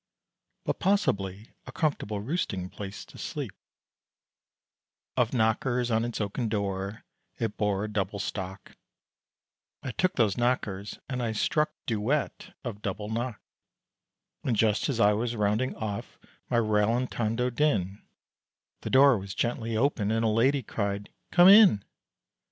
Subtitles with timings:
[0.65, 3.53] But possibly a comfortable roosting place to sleep,
[5.15, 7.03] Of knockers on its oaken door,
[7.37, 8.75] it bore a double stock,
[9.83, 13.39] I took those knockers, and I struck duet of double knock,
[14.43, 16.17] And just as I was rounding off
[16.49, 18.01] my rallantando din,
[18.81, 21.85] The door was gently opened and a lady cried "Come in!"